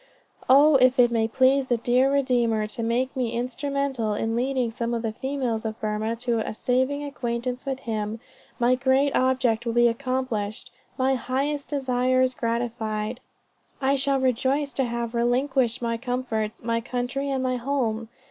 "Oh, 0.49 0.77
if 0.77 0.97
it 0.97 1.11
may 1.11 1.27
please 1.27 1.67
the 1.67 1.77
dear 1.77 2.11
Redeemer 2.11 2.65
to 2.65 2.81
make 2.81 3.15
me 3.15 3.33
instrumental 3.33 4.15
of 4.15 4.29
leading 4.31 4.71
some 4.71 4.95
of 4.95 5.03
the 5.03 5.11
females 5.13 5.63
of 5.63 5.79
Burmah 5.79 6.15
to 6.21 6.39
a 6.39 6.55
saving 6.55 7.03
acquaintance 7.03 7.67
with 7.67 7.81
Him, 7.81 8.19
my 8.57 8.73
great 8.73 9.15
object 9.15 9.63
will 9.63 9.73
be 9.73 9.87
accomplished, 9.87 10.71
my 10.97 11.13
highest 11.13 11.67
desires 11.67 12.33
gratified, 12.33 13.19
I 13.79 13.93
shall 13.95 14.19
rejoice 14.19 14.73
to 14.73 14.85
have 14.85 15.13
relinquished 15.13 15.83
my 15.83 15.97
comforts, 15.97 16.63
my 16.63 16.81
country 16.81 17.29
and 17.29 17.43
my 17.43 17.57
home." 17.57 18.09